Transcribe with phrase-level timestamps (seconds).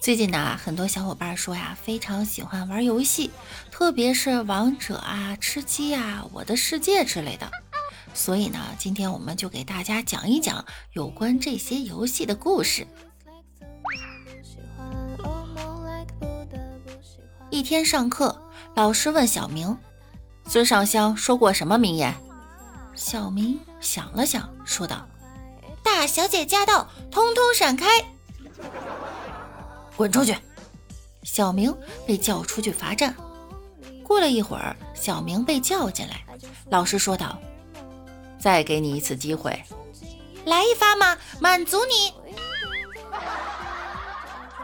[0.00, 3.30] 最近呢，很多小伙伴说呀，非常喜欢玩游戏，
[3.72, 7.50] 特别是王者啊、吃鸡啊、我的世界之类的。
[8.14, 12.86] 所以呢，今天我们就给大家讲一讲有关这些游戏的故事。
[17.50, 18.40] 一天上课，
[18.74, 19.76] 老师问小明
[20.46, 22.14] ：“孙尚香说过什么名言？”
[22.94, 25.08] 小明想了想，说道
[25.82, 27.86] ：“大小姐驾到，通通闪开！”
[29.96, 30.36] 滚出去！
[31.22, 31.74] 小明
[32.06, 33.14] 被叫出去罚站。
[34.04, 36.24] 过了一会儿，小明被叫进来，
[36.70, 37.36] 老师说道
[38.38, 39.64] ：“再给你一次机会，
[40.44, 42.14] 来一发嘛，满足你。”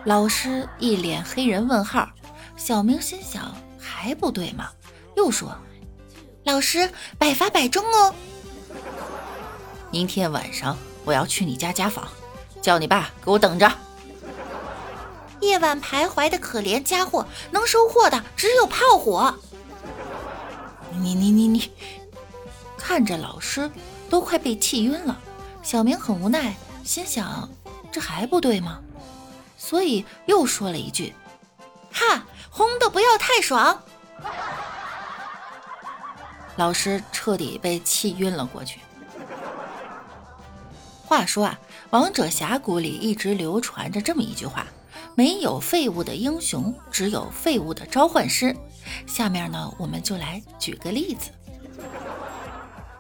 [0.05, 2.09] 老师一脸黑人问号。
[2.57, 4.71] 小明心想：还不对吗？
[5.17, 5.57] 又说
[6.45, 8.15] ：“老师，百发百中哦。”
[9.91, 12.07] 明天晚上我要去你家家访，
[12.61, 13.69] 叫你爸给我等着。
[15.43, 19.35] 夜晚徘徊的可怜家伙，能收获的只有炮火。
[20.93, 21.73] 你你你你，
[22.79, 23.69] 看着老师
[24.09, 25.19] 都快被气晕了，
[25.63, 26.55] 小明很无奈，
[26.85, 27.51] 心想
[27.91, 28.81] 这还不对吗？
[29.59, 31.13] 所以又说了一句
[31.93, 33.83] ：“哈，轰的不要太爽。”
[36.55, 38.79] 老师彻底被气晕了过去。
[41.05, 41.59] 话说啊，
[41.91, 44.67] 王者峡谷里一直流传着这么一句话。
[45.15, 48.57] 没有废物的英雄，只有废物的召唤师。
[49.07, 51.31] 下面呢，我们就来举个例子。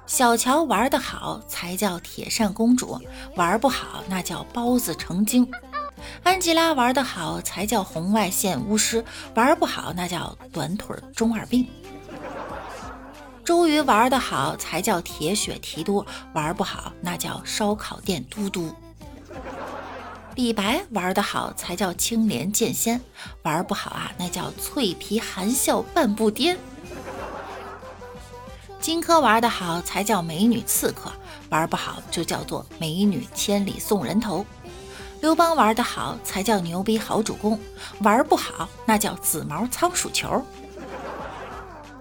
[0.06, 3.00] 小乔玩得好才叫铁扇公主，
[3.34, 5.50] 玩不好那叫包子成精。
[6.22, 9.02] 安吉拉玩得好才叫红外线巫师，
[9.34, 11.66] 玩不好那叫短腿中二病。
[13.44, 16.04] 周瑜玩得好才叫铁血提督，
[16.34, 18.74] 玩不好那叫烧烤店嘟嘟。
[20.34, 23.00] 李白玩得好才叫青莲剑仙，
[23.42, 26.56] 玩不好啊，那叫脆皮含笑半步癫。
[28.80, 31.12] 荆轲玩得好才叫美女刺客，
[31.50, 34.44] 玩不好就叫做美女千里送人头。
[35.20, 37.60] 刘邦玩得好才叫牛逼好主公，
[38.00, 40.44] 玩不好那叫紫毛仓鼠球。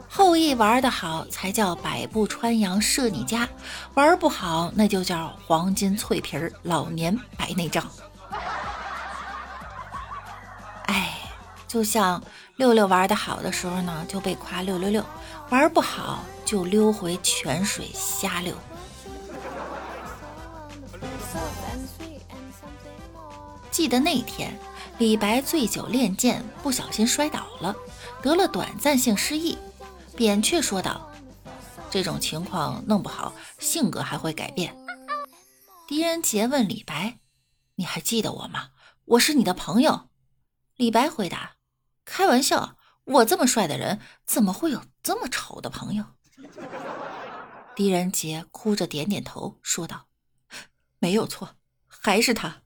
[0.10, 3.48] 后羿玩得好才叫百步穿杨射你家，
[3.94, 7.86] 玩不好那就叫黄金脆皮儿老年白内障。
[11.72, 12.22] 就像
[12.58, 15.02] 六六玩的好的时候呢，就被夸六六六；
[15.50, 18.54] 玩不好就溜回泉水瞎溜。
[23.72, 24.54] 记得那天，
[24.98, 27.74] 李白醉酒练剑，不小心摔倒了，
[28.22, 29.58] 得了短暂性失忆。
[30.18, 31.10] 扁鹊说道
[31.90, 34.76] ：“这种情况弄不好，性格还会改变。”
[35.88, 37.20] 狄仁杰问李白
[37.76, 38.72] ：“你还记得我吗？
[39.06, 40.10] 我是你的朋友。”
[40.76, 41.54] 李白回答。
[42.12, 46.04] 开玩笑，我这么帅的人，怎么会有这么丑的朋友？
[47.74, 50.08] 狄仁杰哭着点点头，说道
[51.00, 51.56] ：“没有错，
[51.88, 52.61] 还是他。”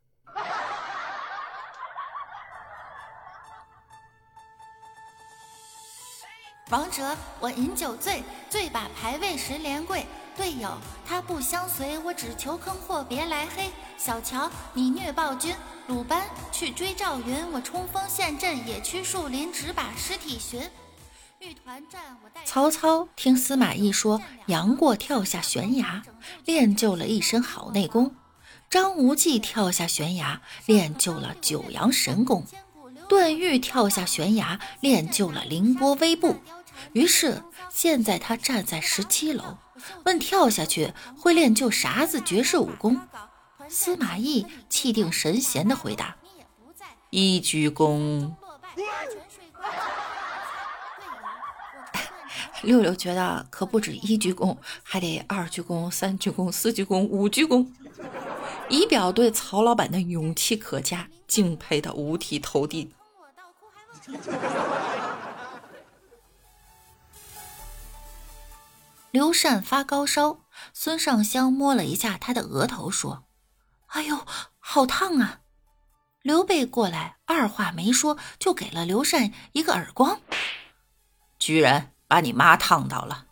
[6.72, 10.04] 王者，我饮酒醉，醉把排位时连跪。
[10.36, 10.76] 队友，
[11.08, 13.70] 他不相随，我只求坑货别来黑。
[13.98, 15.56] 小乔，你虐暴君。
[15.86, 20.60] 鲁班去追赵云，我冲锋陷阵，野区树林只把尸体寻。
[21.38, 22.44] 玉团战，我带。
[22.46, 26.02] 曹操听司马懿说杨过跳下悬崖，
[26.46, 28.10] 练就了一身好内功；
[28.72, 32.42] 张无忌跳下悬崖，练就了九阳神功；
[33.08, 36.38] 段誉跳下悬崖，练就了凌波微步。
[36.94, 39.58] 于是现在他站在十七楼。
[40.06, 43.00] 问跳下去会练就啥子绝世武功？
[43.68, 46.16] 司马懿气定神闲的回答
[47.12, 48.32] ：“一鞠躬。
[52.64, 57.68] ”六六觉得可不止一鞠躬，还得二鞠躬、三鞠躬、四鞠躬、五鞠躬，
[58.70, 62.92] 以表对曹老板的勇气可嘉，敬佩的五体投地。
[69.12, 70.40] 刘禅发高烧，
[70.74, 73.24] 孙尚香摸了一下他的额头，说
[73.88, 74.26] ：“哎呦，
[74.60, 75.42] 好烫啊！”
[76.22, 80.20] 刘备过来，二话没说就给了刘禅一个耳光，
[81.40, 83.25] 居然把你妈烫到了。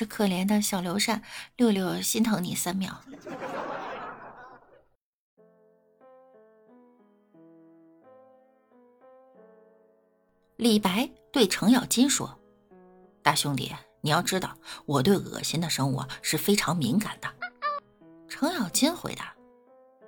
[0.00, 1.20] 这可怜的小刘禅，
[1.56, 3.02] 六六心疼你三秒。
[10.56, 12.34] 李白对程咬金说
[13.20, 14.56] ：“大兄弟，你要知道，
[14.86, 17.28] 我对恶心的生物是非常敏感的。”
[18.26, 19.34] 程咬金回答：“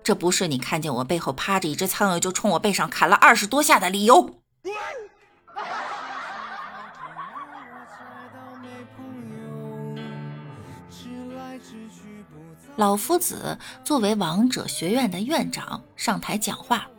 [0.03, 4.37] 这不是你看见我背后趴着一只苍蝇就冲我背上砍了二十多下的理由。”
[12.82, 16.90] 老夫子作为王者学院的院长上台讲话：“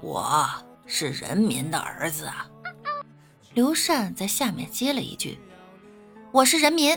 [0.00, 0.48] 我
[0.86, 2.46] 是人民的儿子啊。”
[3.52, 5.40] 刘禅在下面接了一句
[6.30, 6.96] ：“我是人民。”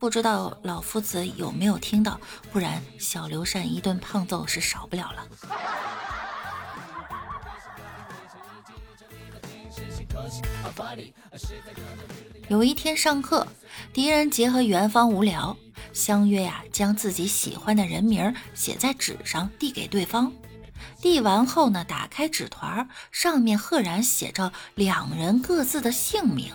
[0.00, 2.18] 不知道老夫子有没有听到，
[2.50, 5.26] 不然小刘禅一顿胖揍是少不了了。
[12.48, 13.46] 有一天上课，
[13.92, 15.56] 狄仁杰和元芳无聊，
[15.92, 20.32] 相约呀，将自己喜欢的人名写在纸上，递给对方。
[21.00, 26.52] 递完后呢，打开纸团，上面赫然写着两人各自的姓名。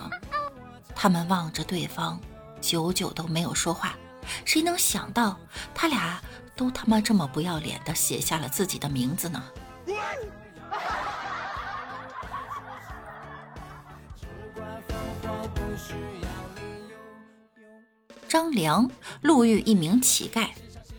[0.94, 2.20] 他们望着对方，
[2.60, 3.96] 久久都没有说话。
[4.44, 5.38] 谁能想到，
[5.74, 6.20] 他俩
[6.56, 9.42] 都他妈这么不要脸的写下了自己的名字呢？
[18.28, 18.90] 张良
[19.20, 20.48] 路遇一名乞丐，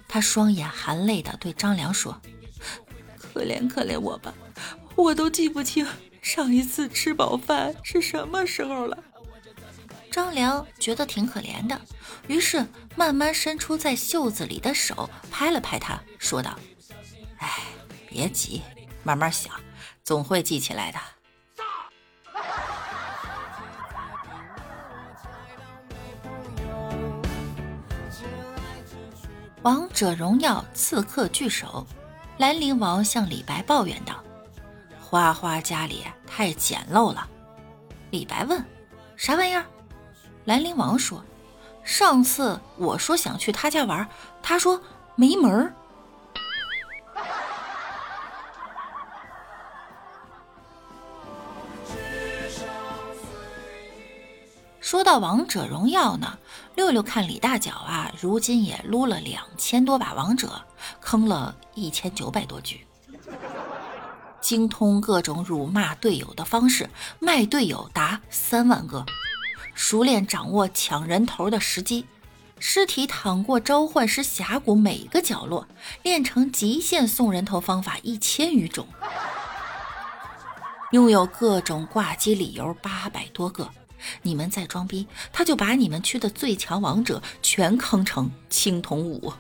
[0.08, 2.22] 他双眼含泪的对张良说。
[3.18, 4.34] 可怜可怜我吧，
[4.96, 5.88] 我都记不清
[6.22, 9.04] 上一次吃饱饭是什么时候了。
[10.12, 11.82] 张良觉得挺可怜的，
[12.28, 12.64] 于是
[12.96, 16.60] 慢慢伸出在袖子里的手拍了拍他，说道
[17.42, 17.50] ：“哎，
[18.08, 18.62] 别急，
[19.02, 19.60] 慢慢想，
[20.04, 21.00] 总会记起来的。”
[29.64, 31.88] 王者荣耀刺客聚首。
[32.38, 34.22] 兰陵王向李白抱怨道
[35.00, 37.26] ：“花花家里太简陋了。”
[38.12, 38.62] 李白问
[39.16, 39.64] ：“啥玩意儿？”
[40.44, 41.24] 兰陵王说
[41.82, 44.06] ：“上次我说想去他家玩，
[44.42, 44.82] 他说
[45.16, 45.74] 没门儿。”
[54.94, 56.38] 说到王者荣耀呢，
[56.76, 60.62] 六六看李大脚啊，如今也撸了两千多把王者，
[61.02, 62.86] 坑了一千九百多局，
[64.40, 66.88] 精通各种辱骂队友的方式，
[67.18, 69.04] 卖队友达三万个，
[69.74, 72.06] 熟练掌握抢人头的时机，
[72.60, 75.68] 尸体躺过召唤师峡谷每个角落，
[76.04, 78.88] 练成极限送人头方法一千余种，
[80.92, 83.68] 拥有各种挂机理由八百多个。
[84.22, 89.34] 你们再装逼，他就把你们区的最强王者全坑成青铜五。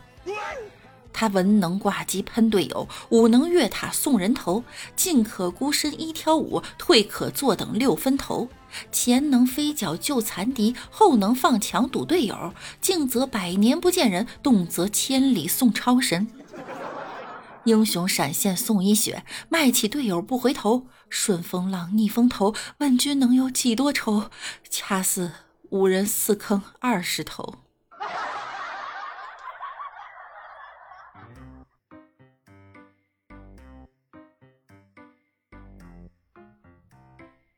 [1.15, 4.63] 他文能挂机喷队友，武能越塔送人头，
[4.95, 8.49] 进可孤身一挑五，退可坐等六分头。
[8.91, 12.53] 前能飞脚救残敌，后能放墙堵队友。
[12.81, 16.27] 静则百年不见人，动则千里送超神。
[17.65, 20.87] 英雄闪现送一血，卖起队友不回头。
[21.13, 24.31] 顺风浪逆风头，问君能有几多愁？
[24.67, 25.31] 恰似
[25.69, 27.59] 五人四坑二十头。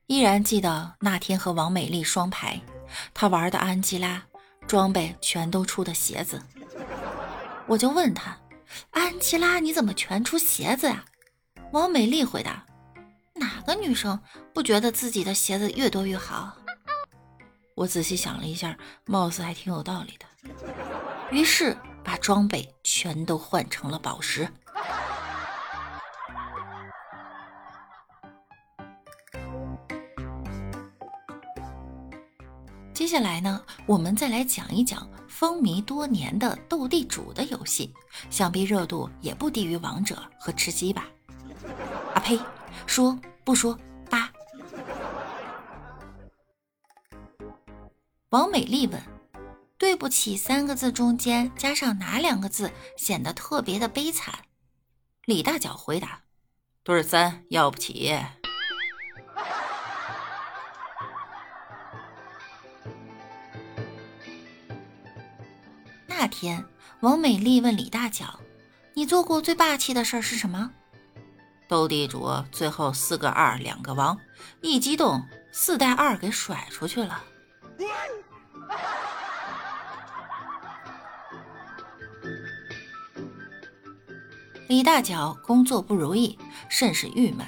[0.06, 2.60] 依然记得那天和王美丽双排，
[3.14, 4.22] 她玩的安吉拉
[4.68, 6.42] 装备全都出的鞋子，
[7.66, 8.36] 我就问她。
[8.90, 11.06] 安琪拉，你怎么全出鞋子呀？
[11.72, 12.62] 王美丽回答
[13.66, 14.18] ：“个女生
[14.54, 16.56] 不觉得自己的鞋子越多越好？”
[17.74, 20.24] 我仔细想了一下，貌似还挺有道理的。
[21.30, 24.48] 于是把装备全都换成了宝石。
[32.94, 37.92] 接下来呢，我们再来讲一讲风靡多年的斗地主的游戏，
[38.30, 41.04] 想必热度也不低于王者和吃鸡吧？
[42.14, 42.40] 啊呸！
[42.86, 43.78] 说不说？
[44.08, 44.30] 八。
[48.30, 49.00] 王美丽问
[49.78, 54.34] ：“对不起三个字中间加上哪两个字显得特别的悲惨？”
[55.26, 56.20] 李大脚回答
[56.84, 58.16] ：“对三要不起。”
[66.06, 66.64] 那天，
[67.00, 68.40] 王美丽问李大脚
[68.94, 70.72] ：“你做过最霸气的事儿是什么？”
[71.68, 74.18] 斗地主最后四个二两个王
[74.60, 77.22] 一激动四带二给甩出去了。
[84.68, 87.46] 李大脚工作不如意甚是郁闷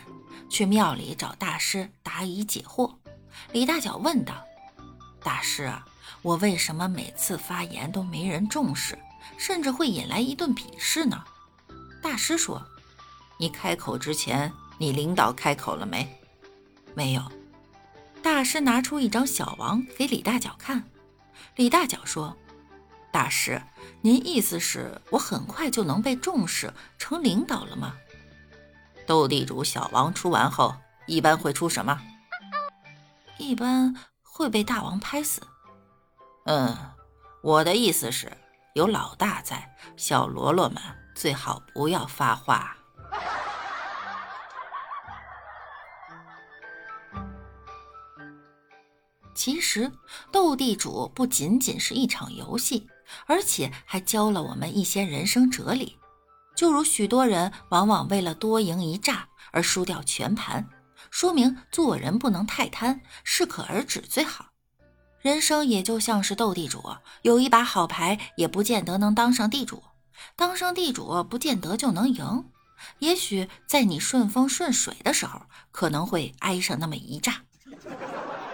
[0.48, 2.94] 去庙里找大师答疑解惑。
[3.52, 4.34] 李大脚问道
[5.22, 5.84] 大师啊
[6.22, 8.98] 我为什么每次发言都没人重视
[9.36, 11.24] 甚至会引来一顿鄙视呢？
[12.00, 12.64] 大师说
[13.38, 16.06] 你开口之前，你领导开口了没？
[16.94, 17.22] 没有。”
[18.22, 20.84] 大师拿出一张小王给李大脚看。
[21.56, 22.36] 李大脚说
[23.10, 23.62] ：“大师。”
[24.00, 27.94] 您意思是我很快就能被重视成领导了吗？
[29.06, 30.76] 斗地主小王出完后，
[31.06, 32.00] 一般会出什么？
[33.36, 35.40] 一般会被大王拍死。
[36.44, 36.76] 嗯，
[37.42, 38.30] 我的意思是，
[38.74, 40.80] 有老大在，小喽啰们
[41.16, 42.76] 最好不要发话。
[49.38, 49.92] 其实，
[50.32, 52.88] 斗地主不仅仅是一场游戏。
[53.26, 55.96] 而且还教了我们一些人生哲理，
[56.56, 60.68] 就如许多人往往为了多赢一炸而输掉全盘，
[61.08, 64.46] 说明做人不能太贪，适可而止最好。
[65.22, 66.82] 人生也就像是斗地主，
[67.22, 69.84] 有一把好牌也不见得能当上地主，
[70.34, 72.44] 当上地主不见得就能赢。
[72.98, 75.40] 也许在你顺风顺水的时候，
[75.70, 77.42] 可能会挨上那么一炸。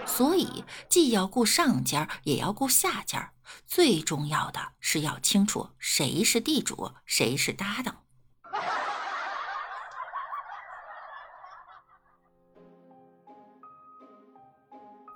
[0.05, 3.31] 所以，既要顾上家，也要顾下家。
[3.67, 7.95] 最重要的是要清楚谁是地主，谁是搭档。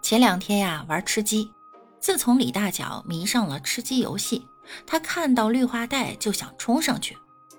[0.01, 1.51] 前两天呀，玩吃鸡。
[1.99, 4.47] 自从李大脚迷上了吃鸡游戏，
[4.87, 7.17] 他看到绿化带就想冲上去，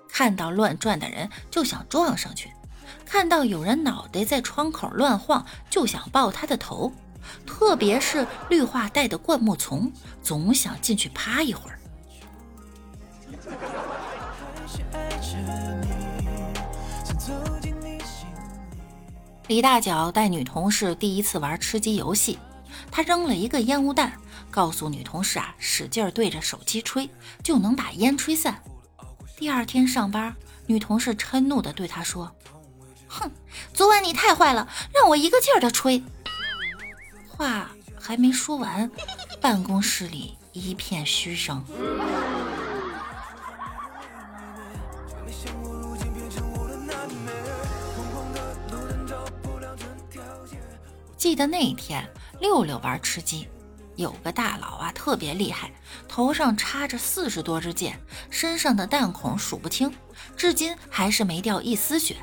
[0.09, 2.51] 看到乱转的人就想撞上去，
[3.05, 6.91] 看到有人脑袋在窗口乱晃就想抱他的头。
[7.45, 11.77] 特别是绿化带的灌木丛，总想进去趴一会儿。
[19.47, 22.39] 李大脚带女同事第一次玩吃鸡游戏，
[22.89, 24.13] 他扔了一个烟雾弹，
[24.49, 27.09] 告诉女同事啊，使劲对着手机吹，
[27.43, 28.63] 就能把烟吹散。
[29.35, 30.33] 第二天上班，
[30.67, 32.31] 女同事嗔怒地对他说
[33.09, 33.29] ：“哼，
[33.73, 36.01] 昨晚你太坏了，让我一个劲儿的吹。”
[37.41, 38.87] 话还没说完，
[39.41, 41.65] 办公室里一片嘘声。
[51.17, 52.07] 记得那一天，
[52.39, 53.47] 六六玩吃鸡，
[53.95, 55.71] 有个大佬啊，特别厉害，
[56.07, 59.91] 头上插着四十多支箭，身上的弹孔数不清，
[60.37, 62.17] 至今还是没掉一丝血。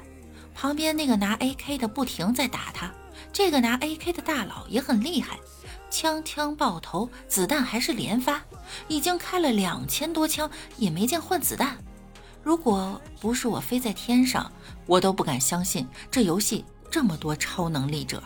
[0.55, 2.95] 旁边那个拿 AK 的不停在打他。
[3.33, 5.39] 这个拿 AK 的大佬也很厉害，
[5.91, 8.43] 枪枪爆头，子弹还是连发，
[8.89, 11.79] 已经开了两千多枪，也没见换子弹。
[12.43, 14.51] 如果不是我飞在天上，
[14.87, 18.23] 我都不敢相信这游戏这么多超能力者。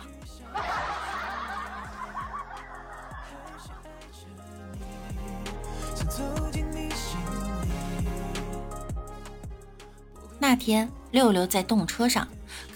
[10.38, 12.26] 那天，六六在动车上。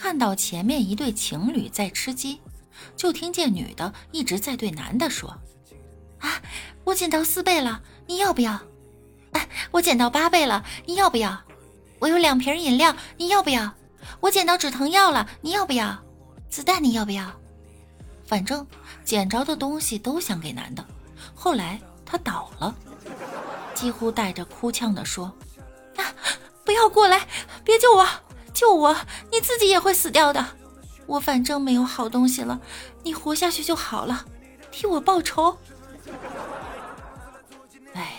[0.06, 2.40] 看到前面一对情侣在吃鸡，
[2.96, 5.36] 就听见女的一直在对男的说
[6.22, 6.40] ：“啊，
[6.84, 8.56] 我捡到四倍了，你要不要？
[9.32, 11.36] 哎，我捡到八倍了，你要不要？
[11.98, 13.74] 我有两瓶饮料，你要不要？
[14.20, 16.00] 我捡到止疼药了，你要不要？
[16.48, 17.28] 子弹你要不要？
[18.24, 18.64] 反正
[19.04, 20.86] 捡着的东西都想给男的。
[21.34, 22.72] 后来他倒了，
[23.74, 25.24] 几乎带着哭腔的说：
[25.96, 26.14] 啊，
[26.64, 27.26] 不要过来，
[27.64, 28.06] 别救我！”
[28.56, 28.96] 救我！
[29.30, 30.46] 你自己也会死掉的。
[31.04, 32.58] 我反正没有好东西了，
[33.02, 34.24] 你活下去就好了，
[34.72, 35.58] 替我报仇。
[37.92, 38.14] 哎，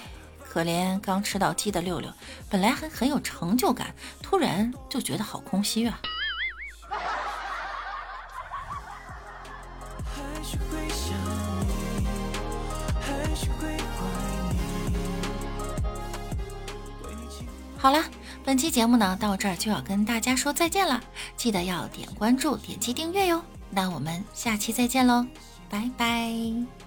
[0.47, 2.13] 可怜刚吃到鸡的六六，
[2.51, 5.99] 本来还很有成就感，突然就觉得好空虚啊。
[17.79, 18.03] 好了。
[18.47, 21.03] 本期节目呢，到这儿就要跟大家说再见了，
[21.35, 23.43] 记得要点关注、点击订阅哟。
[23.69, 25.27] 那我们下期再见喽，
[25.69, 26.86] 拜拜。